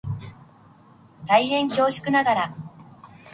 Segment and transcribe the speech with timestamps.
[1.27, 2.55] 大変恐縮ながら